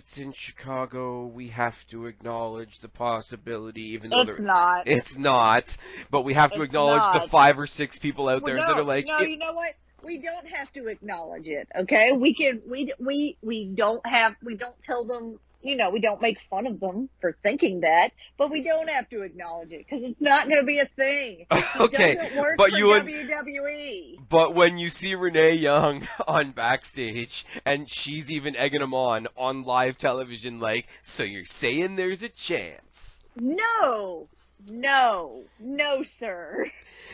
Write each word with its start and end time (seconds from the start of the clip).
it's 0.00 0.16
in 0.16 0.32
Chicago, 0.32 1.26
we 1.26 1.48
have 1.48 1.86
to 1.88 2.06
acknowledge 2.06 2.78
the 2.78 2.88
possibility, 2.88 3.92
even 3.92 4.08
though 4.10 4.22
It's 4.22 4.38
there- 4.38 4.46
not. 4.46 4.88
it's 4.88 5.18
not. 5.18 5.76
But 6.10 6.22
we 6.22 6.32
have 6.34 6.52
to 6.52 6.62
It's 6.62 6.64
acknowledge 6.70 7.22
the 7.22 7.28
five 7.28 7.58
or 7.58 7.66
six 7.66 7.98
people 7.98 8.26
out 8.28 8.42
Well, 8.42 8.54
there 8.54 8.62
no, 8.62 8.74
that 8.74 8.80
are 8.80 8.84
like, 8.84 9.06
no, 9.06 9.18
"It- 9.18 9.28
you 9.28 9.36
know 9.36 9.52
what? 9.52 9.74
We 10.02 10.22
don't 10.22 10.48
have 10.48 10.72
to 10.72 10.88
acknowledge 10.88 11.46
it. 11.48 11.68
Okay, 11.76 12.12
we 12.12 12.32
can. 12.32 12.62
We 12.66 12.94
we 12.98 13.36
we 13.42 13.66
don't 13.66 14.04
have. 14.06 14.34
We 14.42 14.54
don't 14.56 14.82
tell 14.84 15.04
them. 15.04 15.38
You 15.62 15.76
know, 15.76 15.90
we 15.90 16.00
don't 16.00 16.22
make 16.22 16.38
fun 16.48 16.66
of 16.66 16.80
them 16.80 17.10
for 17.20 17.36
thinking 17.42 17.80
that, 17.80 18.12
but 18.38 18.50
we 18.50 18.62
don't 18.62 18.88
have 18.88 19.08
to 19.10 19.22
acknowledge 19.22 19.72
it 19.72 19.84
because 19.86 20.02
it's 20.02 20.20
not 20.20 20.48
going 20.48 20.60
to 20.60 20.64
be 20.64 20.78
a 20.78 20.86
thing. 20.86 21.46
It 21.50 21.80
okay, 21.80 22.30
but 22.56 22.72
you 22.72 22.86
would- 22.86 23.04
WWE. 23.04 24.18
But 24.28 24.54
when 24.54 24.78
you 24.78 24.90
see 24.90 25.14
Renee 25.14 25.54
Young 25.54 26.06
on 26.28 26.52
backstage 26.52 27.44
and 27.64 27.88
she's 27.88 28.30
even 28.30 28.56
egging 28.56 28.80
him 28.82 28.94
on 28.94 29.28
on 29.36 29.64
live 29.64 29.98
television, 29.98 30.60
like, 30.60 30.86
so 31.02 31.22
you're 31.22 31.44
saying 31.44 31.96
there's 31.96 32.22
a 32.22 32.28
chance? 32.28 33.22
No, 33.36 34.28
no, 34.68 35.44
no, 35.58 36.02
sir. 36.02 36.70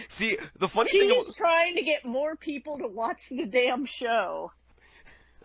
See, 0.09 0.39
the 0.59 0.69
funny 0.69 0.91
thing 0.91 1.23
She's 1.25 1.37
trying 1.37 1.77
to 1.77 1.83
get 1.83 2.05
more 2.05 2.37
people 2.37 2.79
to 2.79 2.87
watch 2.87 3.29
the 3.29 3.47
damn 3.47 3.87
show. 3.87 4.53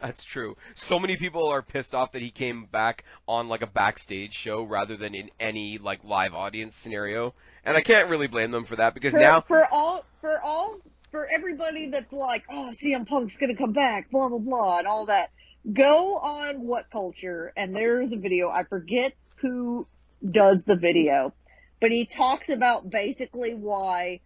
That's 0.02 0.24
true. 0.24 0.58
So 0.74 1.00
many 1.00 1.16
people 1.16 1.48
are 1.48 1.62
pissed 1.62 1.94
off 1.94 2.14
that 2.14 2.22
he 2.22 2.32
came 2.32 2.66
back 2.66 3.06
on 3.28 3.48
like 3.48 3.62
a 3.62 3.68
backstage 3.68 4.34
show 4.34 4.64
rather 4.64 4.98
than 4.98 5.14
in 5.14 5.30
any 5.40 5.78
like 5.78 6.04
live 6.04 6.34
audience 6.34 6.76
scenario, 6.76 7.34
and 7.64 7.78
I 7.78 7.82
can't 7.82 8.10
really 8.10 8.28
blame 8.28 8.52
them 8.52 8.64
for 8.64 8.78
that 8.78 8.94
because 8.94 9.14
for, 9.14 9.20
now 9.20 9.42
for 9.42 9.64
all 9.72 10.04
for 10.20 10.40
all 10.42 10.78
for 11.12 11.28
everybody 11.34 11.88
that's 11.88 12.12
like, 12.12 12.44
oh, 12.50 12.72
CM 12.74 13.08
Punk's 13.08 13.38
gonna 13.38 13.56
come 13.56 13.74
back, 13.74 14.10
blah 14.10 14.30
blah 14.30 14.40
blah, 14.40 14.80
and 14.80 14.88
all 14.88 15.06
that. 15.06 15.30
Go 15.72 16.16
on 16.18 16.66
What 16.66 16.90
Culture, 16.90 17.54
and 17.56 17.76
there's 17.76 18.12
a 18.12 18.18
video. 18.18 18.50
I 18.50 18.64
forget 18.64 19.14
who 19.36 19.86
does 20.28 20.64
the 20.64 20.76
video, 20.76 21.34
but 21.80 21.92
he 21.92 22.06
talks 22.06 22.50
about 22.50 22.90
basically 22.90 23.54
why, 23.54 24.22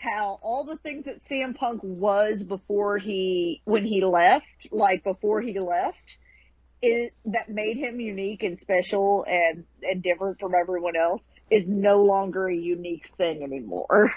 how 0.00 0.38
all 0.42 0.64
the 0.64 0.76
things 0.76 1.04
that 1.04 1.22
CM 1.22 1.54
Punk 1.54 1.80
was 1.82 2.42
before 2.42 2.98
he 2.98 3.60
when 3.64 3.84
he 3.84 4.00
left, 4.00 4.46
like 4.72 5.04
before 5.04 5.40
he 5.40 5.58
left. 5.58 6.18
Is, 6.82 7.10
that 7.26 7.50
made 7.50 7.76
him 7.76 8.00
unique 8.00 8.42
and 8.42 8.58
special 8.58 9.26
and, 9.28 9.64
and 9.82 10.02
different 10.02 10.40
from 10.40 10.54
everyone 10.54 10.96
else 10.96 11.28
is 11.50 11.68
no 11.68 12.00
longer 12.00 12.48
a 12.48 12.56
unique 12.56 13.10
thing 13.18 13.42
anymore. 13.42 14.14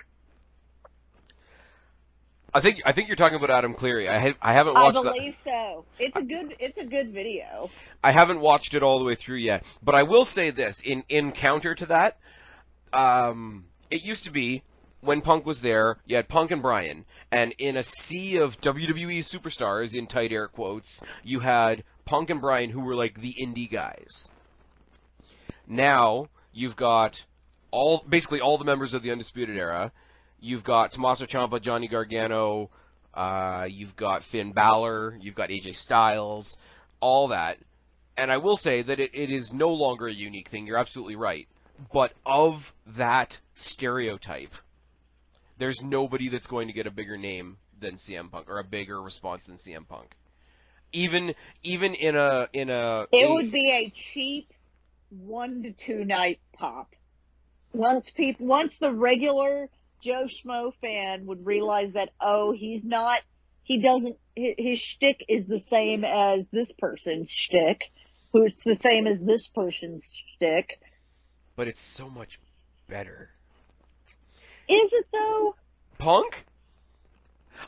I 2.54 2.62
think 2.62 2.82
I 2.86 2.94
think 2.94 3.10
you're 3.10 3.18
talking 3.18 3.36
about 3.36 3.50
Adam 3.50 3.74
Clery. 3.74 4.08
I 4.08 4.20
ha- 4.20 4.38
I 4.42 4.54
haven't 4.54 4.78
I 4.78 4.84
watched 4.84 5.04
that. 5.04 5.14
believe 5.14 5.36
so. 5.36 5.84
It's 6.00 6.16
a 6.16 6.22
good 6.22 6.56
it's 6.60 6.78
a 6.78 6.86
good 6.86 7.12
video. 7.12 7.70
I 8.02 8.12
haven't 8.12 8.40
watched 8.40 8.76
it 8.76 8.84
all 8.84 9.00
the 9.00 9.06
way 9.06 9.16
through 9.16 9.38
yet, 9.38 9.66
but 9.84 9.96
I 9.96 10.04
will 10.04 10.24
say 10.24 10.52
this 10.52 10.82
in 10.82 11.04
in 11.10 11.34
counter 11.34 11.76
to 11.76 11.88
that, 11.88 12.18
um, 12.94 13.66
it 13.90 14.04
used 14.04 14.26
to 14.26 14.32
be 14.32 14.64
when 15.04 15.22
Punk 15.22 15.46
was 15.46 15.62
there, 15.62 15.98
you 16.06 16.16
had 16.16 16.28
Punk 16.28 16.52
and 16.52 16.62
Bryan, 16.62 17.06
and 17.32 17.54
in 17.58 17.78
a 17.78 17.84
sea 17.84 18.38
of 18.38 18.60
WWE 18.62 19.20
superstars 19.20 19.96
in 19.96 20.08
tight 20.08 20.32
air 20.32 20.48
quotes, 20.48 21.02
you 21.24 21.40
had 21.40 21.84
Punk 22.06 22.30
and 22.30 22.42
Bryan 22.42 22.70
who 22.70 22.82
were 22.82 22.96
like 22.96 23.20
the 23.20 23.34
indie 23.34 23.70
guys. 23.70 24.30
Now 25.68 26.30
you've 26.54 26.76
got 26.76 27.24
all 27.72 28.04
basically 28.08 28.42
all 28.42 28.58
the 28.58 28.66
members 28.66 28.94
of 28.94 29.02
the 29.02 29.12
Undisputed 29.12 29.58
Era. 29.58 29.92
You've 30.40 30.64
got 30.64 30.92
Tommaso 30.92 31.26
Ciampa, 31.26 31.62
Johnny 31.62 31.88
Gargano, 31.88 32.70
uh, 33.14 33.68
you've 33.70 33.96
got 33.96 34.24
Finn 34.24 34.52
Balor, 34.52 35.18
you've 35.22 35.36
got 35.36 35.50
AJ 35.50 35.76
Styles, 35.76 36.58
all 37.00 37.30
that 37.30 37.58
and 38.18 38.32
I 38.32 38.38
will 38.38 38.58
say 38.58 38.82
that 38.82 39.00
it, 39.00 39.12
it 39.14 39.30
is 39.30 39.54
no 39.54 39.70
longer 39.70 40.08
a 40.08 40.14
unique 40.14 40.50
thing. 40.50 40.68
You're 40.68 40.78
absolutely 40.78 41.16
right. 41.16 41.48
But 41.92 42.14
of 42.26 42.74
that 42.88 43.40
stereotype, 43.56 44.54
there's 45.64 45.82
nobody 45.82 46.28
that's 46.28 46.48
going 46.48 46.68
to 46.68 46.74
get 46.74 46.88
a 46.88 46.92
bigger 46.92 47.18
name 47.18 47.56
than 47.80 47.96
CM 47.96 48.30
Punk 48.30 48.50
or 48.50 48.60
a 48.60 48.66
bigger 48.66 49.02
response 49.02 49.46
than 49.46 49.56
CM 49.56 49.88
Punk. 49.88 50.14
Even 50.92 51.34
even 51.64 51.96
in 51.96 52.18
a 52.18 52.50
in 52.52 52.70
a 52.70 53.08
It 53.14 53.30
a- 53.30 53.34
would 53.34 53.50
be 53.50 53.72
a 53.72 53.90
cheap 53.90 54.52
one 55.10 55.64
to 55.64 55.72
two 55.72 56.04
night 56.04 56.42
pop. 56.58 56.94
Once 57.72 58.10
people 58.12 58.46
once 58.46 58.78
the 58.78 58.92
regular 58.92 59.70
Joe 60.02 60.26
Schmo 60.26 60.74
fan 60.82 61.28
would 61.28 61.46
realize 61.46 61.94
that 61.94 62.10
oh 62.20 62.52
he's 62.52 62.84
not 62.84 63.22
he 63.64 63.80
doesn't 63.80 64.18
his, 64.36 64.56
his 64.58 64.80
shtick 64.80 65.24
is 65.30 65.46
the 65.46 65.60
same 65.60 66.04
as 66.04 66.46
this 66.52 66.74
person's 66.74 67.32
shtick, 67.32 67.84
who's 68.34 68.54
the 68.66 68.76
same 68.76 69.08
as 69.08 69.18
this 69.22 69.48
person's 69.48 70.12
shtick. 70.12 70.82
but 71.56 71.70
it's 71.70 71.80
so 71.80 72.10
much 72.10 72.38
better. 72.90 73.30
Is 74.68 74.94
it 74.94 75.08
though? 75.12 75.56
Punk? 75.98 76.46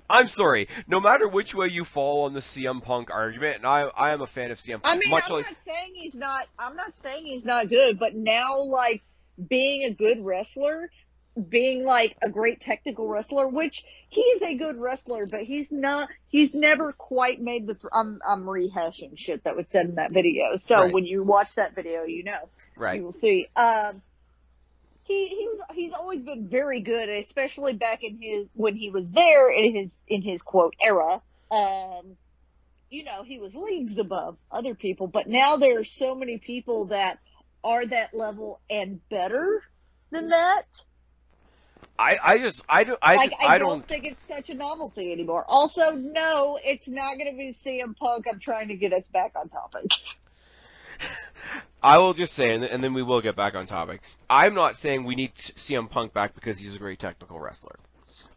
I'm 0.10 0.28
sorry. 0.28 0.68
No 0.88 1.00
matter 1.00 1.28
which 1.28 1.56
way 1.56 1.68
you 1.68 1.86
fall 1.86 2.26
on 2.26 2.34
the 2.34 2.40
CM 2.40 2.82
Punk 2.84 3.10
argument, 3.12 3.58
and 3.58 3.66
I 3.66 3.82
I 3.84 4.12
am 4.12 4.22
a 4.22 4.28
fan 4.28 4.52
of 4.52 4.58
CM 4.58 4.82
Punk, 4.82 4.96
I 4.96 4.98
mean, 4.98 5.10
much 5.10 5.26
I'm 5.28 5.38
like 5.38 5.46
not 5.46 5.60
saying 5.60 5.92
he's 5.96 6.16
not. 6.16 6.48
I'm 6.60 6.76
not 6.76 6.94
saying 7.02 7.26
he's 7.26 7.46
not 7.46 7.70
good, 7.70 7.98
but 8.00 8.16
now, 8.16 8.62
like 8.64 9.04
being 9.50 9.84
a 9.84 9.92
good 9.92 10.24
wrestler, 10.24 10.90
being 11.50 11.86
like 11.86 12.18
a 12.22 12.30
great 12.30 12.62
technical 12.62 13.08
wrestler, 13.08 13.48
which 13.48 13.84
he 14.10 14.22
is 14.22 14.42
a 14.42 14.56
good 14.56 14.78
wrestler, 14.78 15.26
but 15.26 15.42
he's 15.42 15.72
not. 15.72 16.10
He's 16.28 16.54
never 16.54 16.94
quite 16.94 17.42
made 17.42 17.68
the. 17.68 17.74
Th- 17.76 17.92
I'm 17.94 18.20
I'm 18.28 18.44
rehashing 18.44 19.18
shit 19.18 19.44
that 19.46 19.56
was 19.56 19.68
said 19.68 19.88
in 19.88 19.96
that 19.96 20.12
video. 20.12 20.58
So 20.58 20.84
Right. 20.84 20.94
when 20.94 21.06
you 21.06 21.24
watch 21.24 21.56
that 21.56 21.74
video, 21.76 22.04
you 22.04 22.24
know 22.24 22.50
right. 22.76 22.98
you 22.98 23.04
will 23.06 23.12
see. 23.12 23.48
Um, 23.56 24.02
he 25.06 25.28
he 25.28 25.48
was 25.48 25.62
he's 25.74 25.94
always 25.94 26.22
been 26.22 26.48
very 26.50 26.82
good, 26.82 27.10
especially 27.10 27.74
back 27.74 28.04
in 28.04 28.20
his 28.20 28.50
when 28.54 28.76
he 28.76 28.90
was 28.90 29.10
there 29.12 29.52
in 29.52 29.76
his 29.76 29.98
in 30.08 30.22
his 30.22 30.42
quote 30.42 30.74
era. 30.82 31.22
Um, 31.52 32.18
you 32.90 33.04
know, 33.04 33.24
he 33.24 33.40
was 33.40 33.54
leagues 33.54 33.98
above 33.98 34.38
other 34.52 34.74
people, 34.74 35.08
but 35.08 35.28
now 35.28 35.58
there 35.58 35.80
are 35.80 35.84
so 35.84 36.16
many 36.16 36.40
people 36.40 36.88
that 36.88 37.20
are 37.64 37.86
that 37.86 38.14
level 38.14 38.62
and 38.70 39.00
better 39.10 39.62
than 40.12 40.30
that. 40.30 40.64
I 42.00 42.18
I 42.24 42.38
just 42.40 42.64
I 42.68 42.84
don't 42.84 43.00
I, 43.02 43.16
like 43.16 43.32
I, 43.42 43.46
I 43.46 43.58
don't, 43.60 43.70
don't 43.70 43.88
think 43.88 44.06
it's 44.06 44.28
such 44.28 44.50
a 44.50 44.56
novelty 44.56 45.12
anymore. 45.12 45.46
Also, 45.48 45.92
no, 45.92 46.60
it's 46.64 46.88
not 46.88 47.18
going 47.18 47.32
to 47.32 47.38
be 47.38 47.54
CM 47.54 47.96
Punk. 47.96 48.26
I'm 48.30 48.40
trying 48.40 48.70
to 48.70 48.76
get 48.76 48.92
us 48.92 49.08
back 49.08 49.34
on 49.36 49.50
topic. 49.50 49.92
I 51.86 52.00
will 52.00 52.16
just 52.16 52.34
say, 52.34 52.52
and, 52.52 52.84
then 52.84 52.96
we 52.96 53.04
will 53.04 53.22
get 53.22 53.36
back 53.36 53.54
on 53.54 53.68
topic. 53.68 54.02
I'm 54.28 54.56
not 54.56 54.76
saying 54.76 55.04
we 55.04 55.14
need 55.14 55.36
CM 55.36 55.88
Punk 55.88 56.14
back 56.14 56.34
because 56.34 56.58
he's 56.58 56.76
a 56.76 56.80
great 56.80 56.98
technical 56.98 57.40
wrestler. 57.40 57.76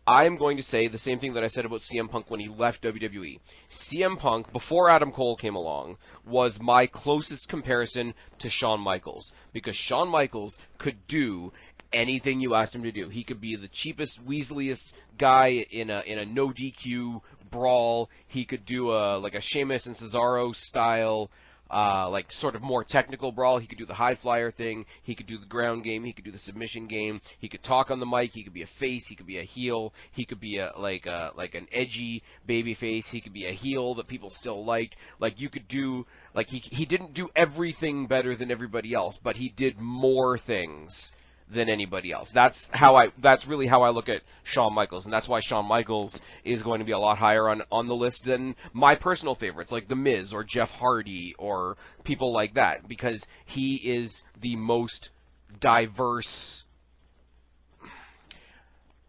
I'm 0.06 0.36
going 0.36 0.58
to 0.58 0.62
say 0.62 0.86
the 0.86 0.98
same 0.98 1.18
thing 1.18 1.32
that 1.32 1.44
I 1.44 1.46
said 1.46 1.64
about 1.64 1.80
CM 1.80 2.10
Punk 2.10 2.30
when 2.30 2.40
he 2.40 2.48
left 2.48 2.82
WWE. 2.82 3.40
CM 3.70 4.18
Punk, 4.18 4.52
before 4.52 4.90
Adam 4.90 5.12
Cole 5.12 5.34
came 5.34 5.54
along, 5.54 5.96
was 6.26 6.60
my 6.60 6.88
closest 6.88 7.48
comparison 7.48 8.12
to 8.40 8.50
Shawn 8.50 8.80
Michaels 8.80 9.32
because 9.54 9.76
Shawn 9.76 10.10
Michaels 10.10 10.58
could 10.76 11.06
do 11.06 11.50
anything 11.90 12.40
you 12.40 12.54
asked 12.54 12.74
him 12.74 12.82
to 12.82 12.92
do. 12.92 13.08
He 13.08 13.24
could 13.24 13.40
be 13.40 13.56
the 13.56 13.68
cheapest, 13.68 14.22
weaseliest 14.26 14.92
guy 15.16 15.66
in 15.70 15.88
a 15.88 16.02
in 16.04 16.18
a 16.18 16.26
no 16.26 16.50
DQ 16.50 17.22
brawl. 17.50 18.10
He 18.26 18.44
could 18.44 18.66
do 18.66 18.90
a 18.90 19.16
like 19.16 19.34
a 19.34 19.40
Sheamus 19.40 19.86
and 19.86 19.96
Cesaro 19.96 20.54
style 20.54 21.30
uh, 21.70 22.08
like 22.08 22.32
sort 22.32 22.54
of 22.54 22.62
more 22.62 22.84
technical 22.84 23.32
brawl. 23.32 23.58
He 23.58 23.66
could 23.66 23.78
do 23.78 23.86
the 23.86 23.94
high 23.94 24.14
flyer 24.14 24.50
thing. 24.50 24.86
He 25.02 25.14
could 25.14 25.26
do 25.26 25.38
the 25.38 25.46
ground 25.46 25.84
game. 25.84 26.04
He 26.04 26.12
could 26.12 26.24
do 26.24 26.30
the 26.30 26.38
submission 26.38 26.86
game. 26.86 27.20
He 27.38 27.48
could 27.48 27.62
talk 27.62 27.90
on 27.90 28.00
the 28.00 28.06
mic. 28.06 28.32
He 28.32 28.42
could 28.42 28.54
be 28.54 28.62
a 28.62 28.66
face. 28.66 29.06
He 29.06 29.14
could 29.14 29.26
be 29.26 29.38
a 29.38 29.42
heel. 29.42 29.92
He 30.12 30.24
could 30.24 30.40
be 30.40 30.58
a 30.58 30.72
like 30.76 31.06
a 31.06 31.32
like 31.36 31.54
an 31.54 31.68
edgy 31.72 32.22
baby 32.46 32.74
face. 32.74 33.08
He 33.08 33.20
could 33.20 33.32
be 33.32 33.46
a 33.46 33.52
heel 33.52 33.94
that 33.94 34.06
people 34.06 34.30
still 34.30 34.64
liked. 34.64 34.96
Like 35.20 35.40
you 35.40 35.48
could 35.48 35.68
do 35.68 36.06
like 36.34 36.48
he 36.48 36.58
he 36.58 36.86
didn't 36.86 37.14
do 37.14 37.30
everything 37.36 38.06
better 38.06 38.34
than 38.34 38.50
everybody 38.50 38.94
else, 38.94 39.18
but 39.18 39.36
he 39.36 39.48
did 39.48 39.80
more 39.80 40.38
things 40.38 41.12
than 41.50 41.68
anybody 41.68 42.12
else. 42.12 42.30
That's 42.30 42.68
how 42.72 42.96
I 42.96 43.10
that's 43.18 43.46
really 43.46 43.66
how 43.66 43.82
I 43.82 43.90
look 43.90 44.08
at 44.08 44.22
Shawn 44.42 44.74
Michaels 44.74 45.04
and 45.04 45.12
that's 45.12 45.28
why 45.28 45.40
Shawn 45.40 45.66
Michaels 45.66 46.22
is 46.44 46.62
going 46.62 46.80
to 46.80 46.84
be 46.84 46.92
a 46.92 46.98
lot 46.98 47.18
higher 47.18 47.48
on 47.48 47.62
on 47.72 47.86
the 47.86 47.96
list 47.96 48.24
than 48.24 48.56
my 48.72 48.94
personal 48.94 49.34
favorites 49.34 49.72
like 49.72 49.88
The 49.88 49.96
Miz 49.96 50.34
or 50.34 50.44
Jeff 50.44 50.72
Hardy 50.72 51.34
or 51.38 51.76
people 52.04 52.32
like 52.32 52.54
that 52.54 52.86
because 52.88 53.26
he 53.46 53.76
is 53.76 54.22
the 54.40 54.56
most 54.56 55.10
diverse 55.60 56.64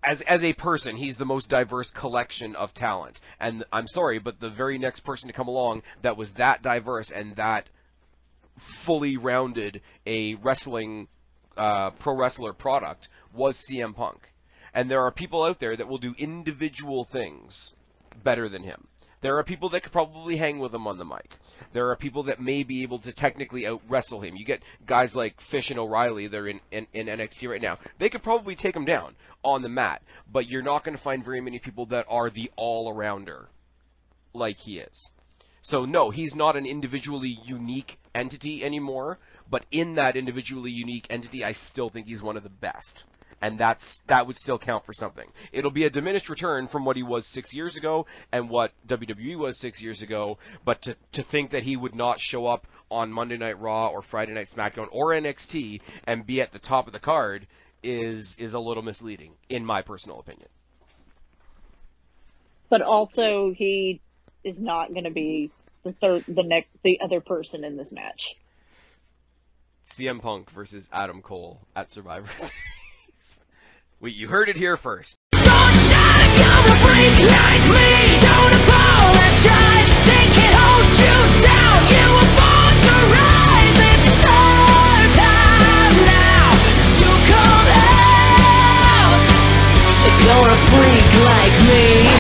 as 0.03 0.21
as 0.21 0.43
a 0.43 0.53
person, 0.53 0.95
he's 0.95 1.17
the 1.17 1.25
most 1.25 1.49
diverse 1.49 1.91
collection 1.91 2.55
of 2.55 2.73
talent. 2.73 3.19
And 3.39 3.65
I'm 3.71 3.87
sorry, 3.87 4.19
but 4.19 4.39
the 4.39 4.49
very 4.49 4.77
next 4.77 5.01
person 5.01 5.27
to 5.27 5.33
come 5.33 5.47
along 5.47 5.83
that 6.01 6.17
was 6.17 6.33
that 6.33 6.61
diverse 6.61 7.11
and 7.11 7.35
that 7.35 7.67
fully 8.57 9.17
rounded 9.17 9.81
a 10.05 10.35
wrestling 10.35 11.07
uh, 11.57 11.91
pro 11.91 12.15
wrestler 12.15 12.53
product 12.53 13.09
was 13.33 13.57
CM 13.57 13.95
Punk. 13.95 14.31
And 14.73 14.89
there 14.89 15.01
are 15.01 15.11
people 15.11 15.43
out 15.43 15.59
there 15.59 15.75
that 15.75 15.87
will 15.87 15.97
do 15.97 16.15
individual 16.17 17.03
things 17.03 17.73
better 18.23 18.49
than 18.49 18.63
him. 18.63 18.87
There 19.21 19.37
are 19.37 19.43
people 19.43 19.69
that 19.69 19.83
could 19.83 19.91
probably 19.91 20.37
hang 20.37 20.59
with 20.59 20.73
him 20.73 20.87
on 20.87 20.97
the 20.97 21.03
mic. 21.03 21.35
There 21.73 21.89
are 21.89 21.95
people 21.97 22.23
that 22.23 22.39
may 22.39 22.63
be 22.63 22.83
able 22.83 22.99
to 22.99 23.11
technically 23.11 23.67
out 23.67 23.81
wrestle 23.89 24.21
him. 24.21 24.37
You 24.37 24.45
get 24.45 24.63
guys 24.85 25.13
like 25.13 25.41
Fish 25.41 25.71
and 25.71 25.79
O'Reilly, 25.79 26.27
they're 26.27 26.47
in, 26.47 26.61
in, 26.71 26.87
in 26.93 27.07
NXT 27.07 27.49
right 27.49 27.61
now. 27.61 27.77
They 27.97 28.09
could 28.09 28.23
probably 28.23 28.55
take 28.55 28.75
him 28.75 28.85
down 28.85 29.15
on 29.43 29.61
the 29.61 29.69
mat, 29.69 30.01
but 30.31 30.47
you're 30.47 30.61
not 30.61 30.85
going 30.85 30.95
to 30.95 31.01
find 31.01 31.23
very 31.23 31.41
many 31.41 31.59
people 31.59 31.87
that 31.87 32.05
are 32.07 32.29
the 32.29 32.49
all 32.55 32.93
arounder 32.93 33.47
like 34.33 34.57
he 34.57 34.79
is. 34.79 35.11
So 35.61 35.85
no, 35.85 36.09
he's 36.09 36.35
not 36.35 36.55
an 36.55 36.65
individually 36.65 37.37
unique 37.43 37.99
entity 38.15 38.63
anymore, 38.63 39.19
but 39.49 39.65
in 39.71 39.95
that 39.95 40.15
individually 40.15 40.71
unique 40.71 41.07
entity, 41.09 41.43
I 41.43 41.51
still 41.51 41.89
think 41.89 42.07
he's 42.07 42.23
one 42.23 42.37
of 42.37 42.43
the 42.43 42.49
best. 42.49 43.05
And 43.41 43.57
that's 43.57 43.99
that 44.07 44.27
would 44.27 44.35
still 44.35 44.59
count 44.59 44.85
for 44.85 44.91
something. 44.91 45.27
It'll 45.53 45.71
be 45.71 45.85
a 45.85 45.89
diminished 45.89 46.29
return 46.29 46.67
from 46.67 46.83
what 46.83 46.97
he 46.97 47.03
was 47.03 47.25
six 47.25 47.53
years 47.53 47.77
ago 47.77 48.05
and 48.33 48.49
what 48.49 48.73
WWE 48.87 49.37
was 49.37 49.57
six 49.57 49.81
years 49.81 50.01
ago, 50.01 50.37
but 50.65 50.81
to, 50.83 50.95
to 51.13 51.23
think 51.23 51.51
that 51.51 51.63
he 51.63 51.77
would 51.77 51.95
not 51.95 52.19
show 52.19 52.47
up 52.47 52.67
on 52.91 53.13
Monday 53.13 53.37
Night 53.37 53.59
Raw 53.59 53.87
or 53.87 54.01
Friday 54.01 54.33
Night 54.33 54.47
SmackDown 54.47 54.89
or 54.91 55.11
NXT 55.11 55.81
and 56.05 56.25
be 56.25 56.41
at 56.41 56.51
the 56.51 56.59
top 56.59 56.87
of 56.87 56.93
the 56.93 56.99
card 56.99 57.47
is 57.81 58.35
is 58.37 58.53
a 58.53 58.59
little 58.59 58.83
misleading, 58.83 59.31
in 59.47 59.65
my 59.65 59.81
personal 59.81 60.19
opinion. 60.19 60.49
But 62.69 62.81
also, 62.81 63.51
he 63.51 64.01
is 64.43 64.61
not 64.61 64.93
going 64.93 65.05
to 65.05 65.11
be 65.11 65.51
the 65.83 65.93
third, 65.93 66.23
the 66.27 66.43
next, 66.43 66.69
the 66.83 67.01
other 67.01 67.21
person 67.21 67.63
in 67.63 67.77
this 67.77 67.91
match. 67.91 68.35
CM 69.85 70.21
Punk 70.21 70.51
versus 70.51 70.87
Adam 70.91 71.21
Cole 71.21 71.61
at 71.75 71.89
Survivor 71.89 72.31
Series. 72.37 73.39
we, 73.99 74.11
you 74.11 74.27
heard 74.27 74.49
it 74.49 74.55
here 74.55 74.77
first. 74.77 75.17